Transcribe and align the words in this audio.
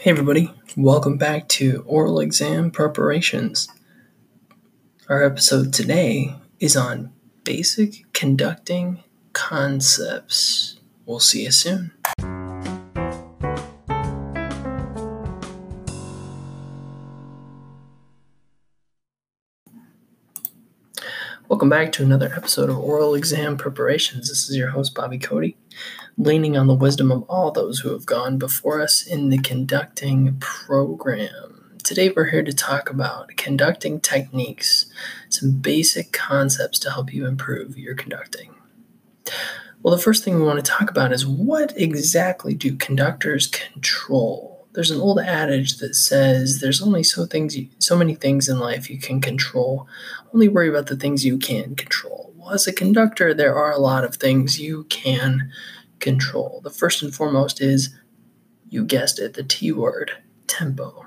Hey, 0.00 0.12
everybody, 0.12 0.50
welcome 0.78 1.18
back 1.18 1.46
to 1.48 1.84
Oral 1.86 2.20
Exam 2.20 2.70
Preparations. 2.70 3.68
Our 5.10 5.22
episode 5.22 5.74
today 5.74 6.36
is 6.58 6.74
on 6.74 7.12
basic 7.44 8.10
conducting 8.14 9.04
concepts. 9.34 10.80
We'll 11.04 11.20
see 11.20 11.44
you 11.44 11.52
soon. 11.52 11.92
Welcome 21.60 21.78
back 21.78 21.92
to 21.92 22.02
another 22.02 22.32
episode 22.34 22.70
of 22.70 22.78
Oral 22.78 23.14
Exam 23.14 23.58
Preparations. 23.58 24.30
This 24.30 24.48
is 24.48 24.56
your 24.56 24.70
host, 24.70 24.94
Bobby 24.94 25.18
Cody, 25.18 25.58
leaning 26.16 26.56
on 26.56 26.68
the 26.68 26.74
wisdom 26.74 27.12
of 27.12 27.22
all 27.24 27.50
those 27.50 27.80
who 27.80 27.92
have 27.92 28.06
gone 28.06 28.38
before 28.38 28.80
us 28.80 29.06
in 29.06 29.28
the 29.28 29.36
conducting 29.36 30.38
program. 30.40 31.78
Today, 31.84 32.08
we're 32.16 32.30
here 32.30 32.42
to 32.42 32.54
talk 32.54 32.88
about 32.88 33.36
conducting 33.36 34.00
techniques, 34.00 34.86
some 35.28 35.50
basic 35.50 36.12
concepts 36.12 36.78
to 36.78 36.90
help 36.90 37.12
you 37.12 37.26
improve 37.26 37.76
your 37.76 37.94
conducting. 37.94 38.54
Well, 39.82 39.94
the 39.94 40.02
first 40.02 40.24
thing 40.24 40.36
we 40.36 40.46
want 40.46 40.64
to 40.64 40.70
talk 40.70 40.90
about 40.90 41.12
is 41.12 41.26
what 41.26 41.74
exactly 41.76 42.54
do 42.54 42.74
conductors 42.74 43.46
control? 43.46 44.49
There's 44.72 44.90
an 44.90 45.00
old 45.00 45.18
adage 45.18 45.78
that 45.78 45.94
says 45.94 46.60
there's 46.60 46.80
only 46.80 47.02
so 47.02 47.26
things 47.26 47.56
you, 47.56 47.68
so 47.78 47.96
many 47.96 48.14
things 48.14 48.48
in 48.48 48.60
life 48.60 48.88
you 48.88 48.98
can 48.98 49.20
control. 49.20 49.88
Only 50.32 50.48
worry 50.48 50.68
about 50.68 50.86
the 50.86 50.96
things 50.96 51.24
you 51.24 51.38
can 51.38 51.74
control. 51.74 52.32
Well, 52.36 52.50
as 52.50 52.66
a 52.66 52.72
conductor, 52.72 53.34
there 53.34 53.56
are 53.56 53.72
a 53.72 53.78
lot 53.78 54.04
of 54.04 54.14
things 54.14 54.60
you 54.60 54.84
can 54.84 55.50
control. 55.98 56.60
The 56.62 56.70
first 56.70 57.02
and 57.02 57.14
foremost 57.14 57.60
is 57.60 57.96
you 58.68 58.84
guessed 58.84 59.18
it, 59.18 59.34
the 59.34 59.42
T 59.42 59.72
word, 59.72 60.12
tempo. 60.46 61.06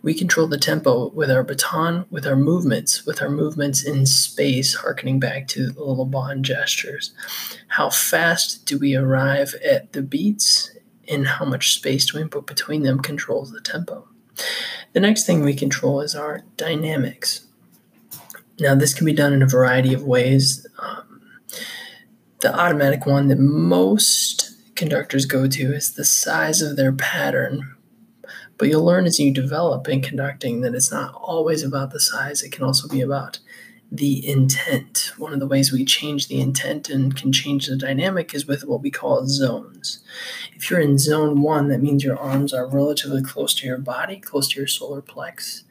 We 0.00 0.14
control 0.14 0.46
the 0.46 0.56
tempo 0.56 1.10
with 1.10 1.30
our 1.30 1.44
baton, 1.44 2.06
with 2.10 2.26
our 2.26 2.36
movements, 2.36 3.04
with 3.04 3.20
our 3.20 3.28
movements 3.28 3.84
in 3.84 4.06
space, 4.06 4.74
harkening 4.74 5.20
back 5.20 5.48
to 5.48 5.70
the 5.70 5.84
Laban 5.84 6.42
gestures. 6.42 7.12
How 7.68 7.90
fast 7.90 8.64
do 8.64 8.78
we 8.78 8.96
arrive 8.96 9.54
at 9.62 9.92
the 9.92 10.00
beats 10.00 10.70
and 11.10 11.26
how 11.26 11.44
much 11.44 11.74
space 11.74 12.12
we 12.14 12.24
put 12.24 12.46
between 12.46 12.82
them 12.82 13.00
controls 13.00 13.50
the 13.50 13.60
tempo. 13.60 14.06
The 14.92 15.00
next 15.00 15.26
thing 15.26 15.42
we 15.42 15.54
control 15.54 16.00
is 16.00 16.14
our 16.14 16.42
dynamics. 16.56 17.46
Now, 18.58 18.74
this 18.74 18.94
can 18.94 19.06
be 19.06 19.12
done 19.12 19.32
in 19.32 19.42
a 19.42 19.46
variety 19.46 19.94
of 19.94 20.04
ways. 20.04 20.66
Um, 20.78 21.22
the 22.40 22.54
automatic 22.58 23.06
one 23.06 23.28
that 23.28 23.38
most 23.38 24.56
conductors 24.74 25.26
go 25.26 25.46
to 25.46 25.74
is 25.74 25.94
the 25.94 26.04
size 26.04 26.62
of 26.62 26.76
their 26.76 26.92
pattern. 26.92 27.74
But 28.56 28.68
you'll 28.68 28.84
learn 28.84 29.06
as 29.06 29.18
you 29.18 29.32
develop 29.32 29.88
in 29.88 30.02
conducting 30.02 30.60
that 30.60 30.74
it's 30.74 30.92
not 30.92 31.14
always 31.14 31.62
about 31.62 31.92
the 31.92 32.00
size, 32.00 32.42
it 32.42 32.52
can 32.52 32.64
also 32.64 32.88
be 32.88 33.00
about 33.00 33.38
the 33.92 34.26
intent. 34.26 35.12
One 35.18 35.32
of 35.32 35.40
the 35.40 35.46
ways 35.46 35.72
we 35.72 35.84
change 35.84 36.28
the 36.28 36.40
intent 36.40 36.88
and 36.88 37.16
can 37.16 37.32
change 37.32 37.66
the 37.66 37.76
dynamic 37.76 38.34
is 38.34 38.46
with 38.46 38.64
what 38.64 38.82
we 38.82 38.90
call 38.90 39.26
zones. 39.26 40.00
If 40.54 40.70
you're 40.70 40.80
in 40.80 40.98
zone 40.98 41.42
one, 41.42 41.68
that 41.68 41.82
means 41.82 42.04
your 42.04 42.18
arms 42.18 42.52
are 42.52 42.68
relatively 42.68 43.22
close 43.22 43.52
to 43.54 43.66
your 43.66 43.78
body, 43.78 44.16
close 44.18 44.48
to 44.50 44.60
your 44.60 44.68
solar 44.68 45.02
plex. 45.02 45.64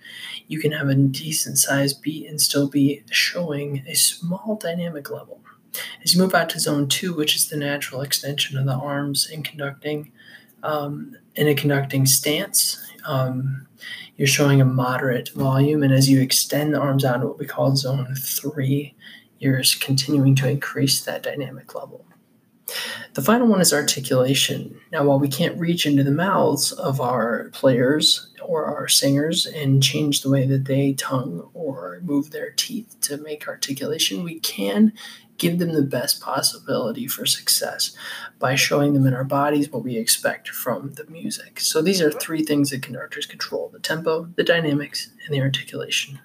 You 0.47 0.59
can 0.59 0.73
have 0.73 0.89
a 0.89 0.95
decent 0.95 1.59
sized 1.59 2.01
beat 2.01 2.27
and 2.27 2.41
still 2.41 2.67
be 2.67 3.03
showing 3.09 3.83
a 3.87 3.95
small 3.95 4.55
dynamic 4.61 5.09
level. 5.09 5.39
As 6.03 6.13
you 6.13 6.21
move 6.21 6.33
out 6.33 6.49
to 6.49 6.59
zone 6.59 6.87
two, 6.87 7.13
which 7.13 7.35
is 7.35 7.47
the 7.47 7.57
natural 7.57 8.01
extension 8.01 8.57
of 8.57 8.65
the 8.65 8.73
arms 8.73 9.29
in 9.29 9.43
conducting, 9.43 10.11
um, 10.63 11.15
in 11.35 11.47
a 11.47 11.55
conducting 11.55 12.05
stance, 12.05 12.88
um, 13.05 13.67
you're 14.17 14.27
showing 14.27 14.61
a 14.61 14.65
moderate 14.65 15.29
volume. 15.29 15.83
And 15.83 15.93
as 15.93 16.09
you 16.09 16.21
extend 16.21 16.73
the 16.73 16.79
arms 16.79 17.05
out 17.05 17.21
to 17.21 17.27
what 17.27 17.39
we 17.39 17.45
call 17.45 17.75
zone 17.75 18.15
three, 18.15 18.95
you're 19.39 19.61
continuing 19.79 20.35
to 20.35 20.49
increase 20.49 21.01
that 21.01 21.23
dynamic 21.23 21.73
level. 21.75 22.05
The 23.13 23.21
final 23.21 23.47
one 23.47 23.61
is 23.61 23.73
articulation. 23.73 24.79
Now, 24.91 25.03
while 25.03 25.19
we 25.19 25.27
can't 25.27 25.59
reach 25.59 25.85
into 25.85 26.03
the 26.03 26.11
mouths 26.11 26.71
of 26.71 27.01
our 27.01 27.49
players 27.49 28.29
or 28.43 28.65
our 28.65 28.87
singers 28.87 29.45
and 29.45 29.81
change 29.81 30.21
the 30.21 30.29
way 30.29 30.45
that 30.45 30.65
they 30.65 30.93
tongue 30.93 31.49
or 31.53 31.99
move 32.03 32.31
their 32.31 32.51
teeth 32.51 32.95
to 33.01 33.17
make 33.17 33.47
articulation, 33.47 34.23
we 34.23 34.39
can 34.39 34.93
give 35.39 35.57
them 35.57 35.73
the 35.73 35.81
best 35.81 36.21
possibility 36.21 37.07
for 37.07 37.25
success 37.25 37.95
by 38.37 38.55
showing 38.55 38.93
them 38.93 39.07
in 39.07 39.13
our 39.13 39.23
bodies 39.23 39.71
what 39.71 39.83
we 39.83 39.97
expect 39.97 40.49
from 40.49 40.93
the 40.93 41.05
music. 41.05 41.59
So 41.59 41.81
these 41.81 42.01
are 42.01 42.11
three 42.11 42.43
things 42.43 42.69
that 42.69 42.83
conductors 42.83 43.25
control 43.25 43.69
the 43.69 43.79
tempo, 43.79 44.29
the 44.35 44.43
dynamics, 44.43 45.09
and 45.25 45.33
the 45.33 45.41
articulation. 45.41 46.19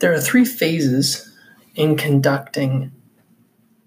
There 0.00 0.12
are 0.12 0.20
three 0.20 0.44
phases 0.44 1.32
in 1.74 1.96
conducting 1.96 2.92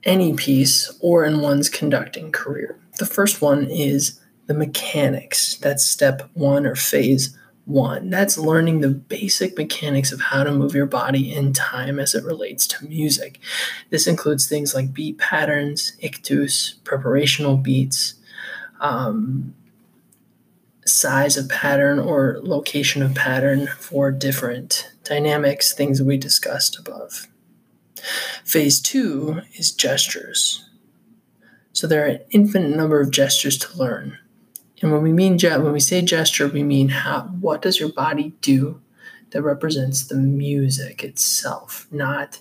any 0.03 0.34
piece 0.34 0.97
or 1.01 1.25
in 1.25 1.41
one's 1.41 1.69
conducting 1.69 2.31
career. 2.31 2.79
The 3.00 3.05
first 3.05 3.41
one 3.41 3.66
is 3.66 4.19
the 4.47 4.53
mechanics. 4.53 5.57
That's 5.57 5.85
step 5.85 6.29
one 6.34 6.66
or 6.66 6.75
phase 6.75 7.38
one. 7.66 8.09
That's 8.09 8.38
learning 8.38 8.81
the 8.81 8.90
basic 8.90 9.58
mechanics 9.58 10.12
of 10.12 10.22
how 10.22 10.44
to 10.44 10.52
move 10.52 10.76
your 10.76 10.86
body 10.86 11.34
in 11.34 11.52
time 11.52 12.00
as 12.00 12.14
it 12.14 12.24
relates 12.24 12.68
to 12.68 12.86
music. 12.86 13.40
This 13.90 14.08
includes 14.08 14.48
things 14.48 14.74
like 14.76 14.94
beat 14.94 15.18
patterns, 15.18 15.94
ictus, 16.00 16.76
preparational 16.84 17.62
beats, 17.62 18.16
um, 18.80 19.56
size 20.86 21.38
of 21.38 21.50
pattern 21.50 21.98
or 21.98 22.40
location 22.44 23.02
of 23.02 23.16
pattern 23.16 23.68
for 23.80 24.12
different 24.12 24.92
dynamics, 25.03 25.74
things 25.74 26.02
we 26.02 26.18
discussed 26.18 26.78
above. 26.78 27.28
Phase 28.44 28.80
two 28.80 29.42
is 29.56 29.72
gestures. 29.72 30.70
So 31.74 31.88
there 31.88 32.03
are 32.03 32.09
an 32.09 32.20
infinite 32.30 32.76
number 32.76 33.02
of 33.02 33.12
gestures 33.12 33.58
to 33.58 33.78
learn. 33.78 34.20
And 34.81 34.91
when 34.91 35.02
we 35.02 35.13
mean 35.13 35.38
when 35.40 35.72
we 35.72 35.80
say 35.80 36.02
gesture, 36.02 36.47
we 36.47 36.63
mean 36.63 36.90
how 36.90 37.22
what 37.40 37.62
does 37.62 37.80
your 37.80 37.91
body 37.91 38.34
do 38.41 38.81
that 39.31 39.41
represents 39.41 40.06
the 40.06 40.16
music 40.16 41.03
itself, 41.03 41.88
not 41.91 42.40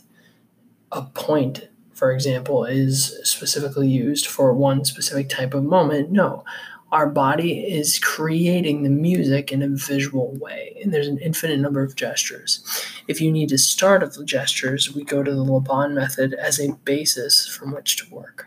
a 0.92 1.02
point, 1.02 1.68
for 1.92 2.12
example, 2.12 2.64
is 2.64 3.18
specifically 3.24 3.88
used 3.88 4.26
for 4.26 4.52
one 4.52 4.84
specific 4.84 5.28
type 5.28 5.54
of 5.54 5.64
moment. 5.64 6.10
No, 6.10 6.44
our 6.92 7.08
body 7.08 7.66
is 7.66 7.98
creating 7.98 8.84
the 8.84 8.90
music 8.90 9.50
in 9.50 9.62
a 9.62 9.68
visual 9.68 10.32
way, 10.36 10.78
and 10.80 10.94
there's 10.94 11.08
an 11.08 11.18
infinite 11.18 11.58
number 11.58 11.82
of 11.82 11.96
gestures. 11.96 12.62
If 13.08 13.20
you 13.20 13.32
need 13.32 13.48
to 13.48 13.58
start 13.58 14.04
of 14.04 14.14
the 14.14 14.24
gestures, 14.24 14.94
we 14.94 15.02
go 15.02 15.24
to 15.24 15.30
the 15.30 15.42
Laban 15.42 15.94
method 15.94 16.34
as 16.34 16.60
a 16.60 16.74
basis 16.84 17.48
from 17.48 17.74
which 17.74 17.96
to 17.96 18.14
work. 18.14 18.46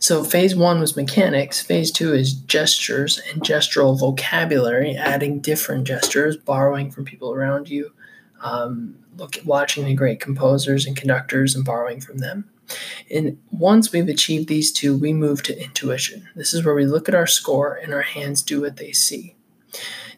So, 0.00 0.22
phase 0.22 0.54
one 0.54 0.78
was 0.78 0.96
mechanics, 0.96 1.60
phase 1.60 1.90
two 1.90 2.14
is 2.14 2.32
gestures 2.32 3.20
and 3.30 3.42
gestural 3.42 3.98
vocabulary, 3.98 4.96
adding 4.96 5.40
different 5.40 5.88
gestures, 5.88 6.36
borrowing 6.36 6.90
from 6.90 7.04
people 7.04 7.32
around 7.32 7.68
you, 7.68 7.92
um, 8.40 8.96
look, 9.16 9.38
watching 9.44 9.84
the 9.84 9.94
great 9.94 10.20
composers 10.20 10.86
and 10.86 10.96
conductors 10.96 11.56
and 11.56 11.64
borrowing 11.64 12.00
from 12.00 12.18
them. 12.18 12.48
And 13.10 13.38
once 13.50 13.92
we've 13.92 14.08
achieved 14.08 14.48
these 14.48 14.70
two, 14.70 14.96
we 14.96 15.12
move 15.12 15.42
to 15.44 15.60
intuition. 15.60 16.28
This 16.36 16.54
is 16.54 16.64
where 16.64 16.74
we 16.74 16.86
look 16.86 17.08
at 17.08 17.14
our 17.14 17.26
score 17.26 17.74
and 17.74 17.92
our 17.92 18.02
hands 18.02 18.42
do 18.42 18.60
what 18.60 18.76
they 18.76 18.92
see. 18.92 19.34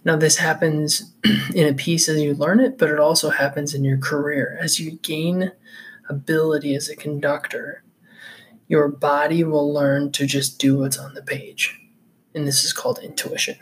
Now, 0.04 0.16
this 0.16 0.38
happens 0.38 1.12
in 1.54 1.66
a 1.66 1.74
piece 1.74 2.08
as 2.08 2.20
you 2.20 2.34
learn 2.34 2.60
it, 2.60 2.76
but 2.76 2.90
it 2.90 2.98
also 2.98 3.30
happens 3.30 3.74
in 3.74 3.84
your 3.84 3.98
career. 3.98 4.58
As 4.60 4.80
you 4.80 4.98
gain 5.02 5.52
ability 6.08 6.74
as 6.74 6.88
a 6.88 6.96
conductor, 6.96 7.82
your 8.70 8.86
body 8.86 9.42
will 9.42 9.74
learn 9.74 10.12
to 10.12 10.24
just 10.24 10.60
do 10.60 10.78
what's 10.78 10.96
on 10.96 11.12
the 11.14 11.22
page. 11.22 11.76
And 12.36 12.46
this 12.46 12.64
is 12.64 12.72
called 12.72 13.00
intuition. 13.00 13.56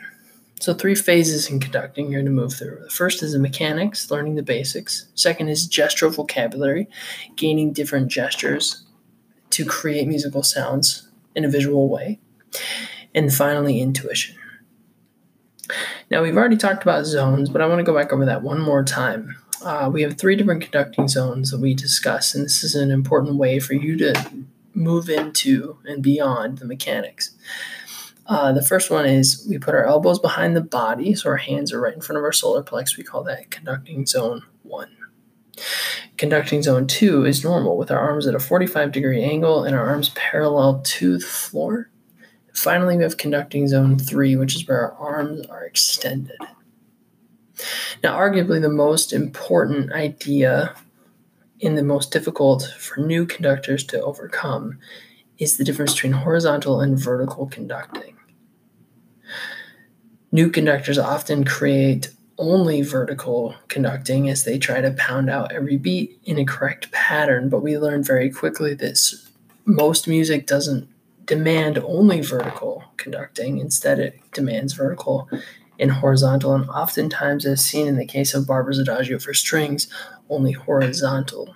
So, 0.60 0.74
three 0.74 0.94
phases 0.94 1.48
in 1.48 1.60
conducting 1.60 2.12
you're 2.12 2.20
going 2.20 2.26
to 2.26 2.42
move 2.42 2.52
through. 2.52 2.80
The 2.82 2.90
first 2.90 3.22
is 3.22 3.32
the 3.32 3.38
mechanics, 3.38 4.10
learning 4.10 4.34
the 4.34 4.42
basics. 4.42 5.08
Second 5.14 5.48
is 5.48 5.66
gestural 5.66 6.14
vocabulary, 6.14 6.88
gaining 7.36 7.72
different 7.72 8.08
gestures 8.08 8.84
to 9.50 9.64
create 9.64 10.06
musical 10.06 10.42
sounds 10.42 11.08
in 11.34 11.42
a 11.42 11.48
visual 11.48 11.88
way. 11.88 12.20
And 13.14 13.32
finally, 13.32 13.80
intuition. 13.80 14.36
Now, 16.10 16.22
we've 16.22 16.36
already 16.36 16.58
talked 16.58 16.82
about 16.82 17.06
zones, 17.06 17.48
but 17.48 17.62
I 17.62 17.66
want 17.66 17.78
to 17.78 17.84
go 17.84 17.94
back 17.94 18.12
over 18.12 18.26
that 18.26 18.42
one 18.42 18.60
more 18.60 18.84
time. 18.84 19.36
Uh, 19.62 19.88
we 19.90 20.02
have 20.02 20.18
three 20.18 20.36
different 20.36 20.62
conducting 20.62 21.08
zones 21.08 21.50
that 21.50 21.60
we 21.60 21.72
discuss, 21.72 22.34
and 22.34 22.44
this 22.44 22.62
is 22.62 22.74
an 22.74 22.90
important 22.90 23.36
way 23.36 23.58
for 23.58 23.72
you 23.72 23.96
to 23.96 24.12
move 24.78 25.08
into 25.08 25.78
and 25.84 26.02
beyond 26.02 26.58
the 26.58 26.64
mechanics. 26.64 27.36
Uh, 28.26 28.52
the 28.52 28.64
first 28.64 28.90
one 28.90 29.06
is 29.06 29.46
we 29.48 29.58
put 29.58 29.74
our 29.74 29.86
elbows 29.86 30.18
behind 30.18 30.54
the 30.54 30.60
body, 30.60 31.14
so 31.14 31.30
our 31.30 31.38
hands 31.38 31.72
are 31.72 31.80
right 31.80 31.94
in 31.94 32.00
front 32.00 32.18
of 32.18 32.24
our 32.24 32.32
solar 32.32 32.62
plex. 32.62 32.96
We 32.96 33.04
call 33.04 33.24
that 33.24 33.50
conducting 33.50 34.04
zone 34.06 34.42
one. 34.62 34.94
Conducting 36.18 36.62
zone 36.62 36.86
two 36.86 37.24
is 37.24 37.42
normal 37.42 37.78
with 37.78 37.90
our 37.90 37.98
arms 37.98 38.26
at 38.26 38.34
a 38.34 38.40
45 38.40 38.92
degree 38.92 39.22
angle 39.22 39.64
and 39.64 39.74
our 39.74 39.88
arms 39.88 40.10
parallel 40.10 40.80
to 40.84 41.18
the 41.18 41.24
floor. 41.24 41.90
Finally, 42.52 42.96
we 42.96 43.02
have 43.02 43.16
conducting 43.16 43.68
zone 43.68 43.98
three, 43.98 44.36
which 44.36 44.54
is 44.54 44.66
where 44.68 44.92
our 44.92 45.14
arms 45.14 45.46
are 45.46 45.64
extended. 45.64 46.36
Now, 48.02 48.18
arguably 48.18 48.60
the 48.60 48.68
most 48.68 49.12
important 49.12 49.92
idea 49.92 50.74
and 51.62 51.76
the 51.76 51.82
most 51.82 52.12
difficult 52.12 52.62
for 52.78 53.00
new 53.00 53.26
conductors 53.26 53.84
to 53.84 54.02
overcome 54.02 54.78
is 55.38 55.56
the 55.56 55.64
difference 55.64 55.94
between 55.94 56.12
horizontal 56.12 56.80
and 56.80 56.98
vertical 56.98 57.46
conducting. 57.46 58.16
New 60.30 60.50
conductors 60.50 60.98
often 60.98 61.44
create 61.44 62.10
only 62.38 62.82
vertical 62.82 63.54
conducting 63.68 64.28
as 64.28 64.44
they 64.44 64.58
try 64.58 64.80
to 64.80 64.92
pound 64.92 65.28
out 65.28 65.52
every 65.52 65.76
beat 65.76 66.20
in 66.24 66.38
a 66.38 66.44
correct 66.44 66.90
pattern, 66.92 67.48
but 67.48 67.62
we 67.62 67.78
learned 67.78 68.06
very 68.06 68.30
quickly 68.30 68.74
that 68.74 68.98
most 69.64 70.06
music 70.06 70.46
doesn't 70.46 70.88
demand 71.24 71.78
only 71.78 72.20
vertical 72.20 72.84
conducting. 72.96 73.58
Instead, 73.58 73.98
it 73.98 74.20
demands 74.32 74.72
vertical 74.72 75.28
and 75.78 75.92
horizontal, 75.92 76.54
and 76.54 76.68
oftentimes, 76.70 77.46
as 77.46 77.64
seen 77.64 77.86
in 77.86 77.96
the 77.96 78.06
case 78.06 78.34
of 78.34 78.46
Barber's 78.46 78.78
Adagio 78.78 79.18
for 79.18 79.34
strings, 79.34 79.88
only 80.28 80.52
horizontal 80.52 81.54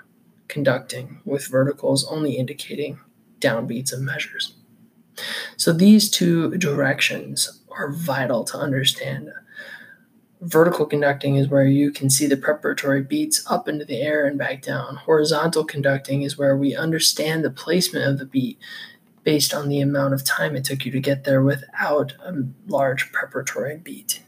conducting, 0.49 1.21
with 1.25 1.47
verticals 1.47 2.07
only 2.11 2.37
indicating 2.37 3.01
downbeats 3.41 3.93
of 3.93 4.01
measures. 4.01 4.55
So 5.57 5.73
these 5.73 6.11
two 6.11 6.57
directions 6.57 7.61
are 7.71 7.93
vital 7.93 8.45
to 8.45 8.59
understand. 8.59 9.31
Vertical 10.41 10.87
conducting 10.87 11.37
is 11.37 11.49
where 11.49 11.67
you 11.67 11.93
can 11.93 12.11
see 12.11 12.27
the 12.27 12.37
preparatory 12.37 13.03
beats 13.03 13.45
up 13.51 13.69
into 13.69 13.85
the 13.85 14.01
air 14.01 14.27
and 14.27 14.39
back 14.39 14.63
down. 14.63 14.97
Horizontal 14.97 15.65
conducting 15.65 16.23
is 16.23 16.37
where 16.37 16.57
we 16.57 16.75
understand 16.75 17.45
the 17.45 17.51
placement 17.51 18.07
of 18.07 18.19
the 18.19 18.27
beat 18.27 18.59
based 19.25 19.55
on 19.55 19.69
the 19.69 19.81
amount 19.81 20.15
of 20.15 20.25
time 20.25 20.57
it 20.57 20.65
took 20.65 20.85
you 20.85 20.93
to 20.93 21.01
get 21.01 21.25
there 21.25 21.43
without 21.43 22.13
a 22.25 22.45
large 22.67 23.13
preparatory 23.13 23.77
beat. 23.77 24.23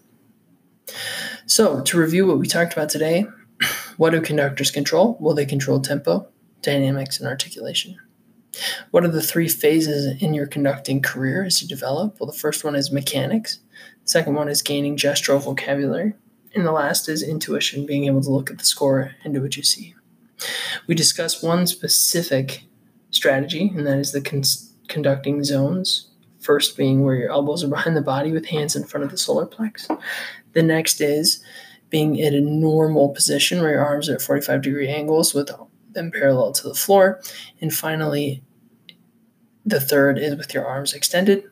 So, 1.46 1.80
to 1.82 1.98
review 1.98 2.26
what 2.26 2.38
we 2.38 2.46
talked 2.46 2.72
about 2.72 2.88
today, 2.88 3.26
what 3.96 4.10
do 4.10 4.20
conductors 4.20 4.70
control? 4.70 5.16
Well, 5.20 5.34
they 5.34 5.46
control 5.46 5.80
tempo, 5.80 6.28
dynamics, 6.62 7.18
and 7.18 7.28
articulation. 7.28 7.98
What 8.90 9.04
are 9.04 9.08
the 9.08 9.22
three 9.22 9.48
phases 9.48 10.22
in 10.22 10.32
your 10.32 10.46
conducting 10.46 11.02
career 11.02 11.44
as 11.44 11.60
you 11.60 11.68
develop? 11.68 12.20
Well, 12.20 12.30
the 12.30 12.38
first 12.38 12.64
one 12.64 12.76
is 12.76 12.92
mechanics, 12.92 13.58
the 14.04 14.10
second 14.10 14.34
one 14.34 14.48
is 14.48 14.62
gaining 14.62 14.96
gestural 14.96 15.42
vocabulary, 15.42 16.14
and 16.54 16.64
the 16.64 16.72
last 16.72 17.08
is 17.08 17.22
intuition, 17.22 17.86
being 17.86 18.04
able 18.04 18.22
to 18.22 18.30
look 18.30 18.50
at 18.50 18.58
the 18.58 18.64
score 18.64 19.12
and 19.24 19.34
do 19.34 19.42
what 19.42 19.56
you 19.56 19.62
see. 19.62 19.94
We 20.86 20.94
discuss 20.94 21.42
one 21.42 21.66
specific 21.66 22.64
strategy, 23.10 23.72
and 23.74 23.86
that 23.86 23.98
is 23.98 24.12
the 24.12 24.20
con- 24.20 24.42
conducting 24.88 25.44
zones. 25.44 26.08
First 26.40 26.76
being 26.76 27.02
where 27.02 27.14
your 27.14 27.30
elbows 27.30 27.64
are 27.64 27.68
behind 27.68 27.96
the 27.96 28.02
body 28.02 28.32
with 28.32 28.46
hands 28.46 28.76
in 28.76 28.84
front 28.84 29.04
of 29.04 29.10
the 29.10 29.16
solar 29.16 29.46
plex. 29.46 29.88
The 30.52 30.62
next 30.62 31.00
is 31.00 31.42
being 31.88 32.16
in 32.16 32.34
a 32.34 32.40
normal 32.40 33.10
position 33.10 33.60
where 33.60 33.72
your 33.72 33.84
arms 33.84 34.08
are 34.08 34.14
at 34.14 34.22
45 34.22 34.62
degree 34.62 34.88
angles 34.88 35.32
with 35.32 35.50
them 35.92 36.10
parallel 36.10 36.52
to 36.52 36.68
the 36.68 36.74
floor. 36.74 37.20
And 37.60 37.72
finally, 37.72 38.42
the 39.64 39.80
third 39.80 40.18
is 40.18 40.36
with 40.36 40.52
your 40.52 40.66
arms 40.66 40.92
extended. 40.92 41.44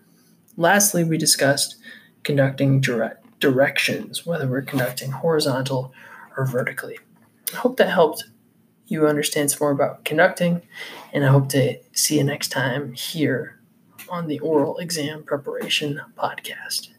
Lastly, 0.56 1.04
we 1.04 1.16
discussed 1.16 1.76
conducting 2.24 2.80
direct 2.80 3.40
directions, 3.40 4.26
whether 4.26 4.46
we're 4.46 4.62
conducting 4.62 5.10
horizontal 5.10 5.92
or 6.36 6.44
vertically. 6.44 6.98
I 7.52 7.56
hope 7.56 7.76
that 7.78 7.90
helped 7.90 8.24
you 8.92 9.06
understand 9.08 9.50
some 9.50 9.58
more 9.60 9.70
about 9.72 10.04
conducting, 10.04 10.62
and 11.12 11.24
I 11.24 11.28
hope 11.28 11.48
to 11.50 11.78
see 11.92 12.18
you 12.18 12.24
next 12.24 12.48
time 12.48 12.92
here 12.92 13.58
on 14.08 14.28
the 14.28 14.38
Oral 14.40 14.78
Exam 14.78 15.24
Preparation 15.24 16.00
Podcast. 16.16 16.90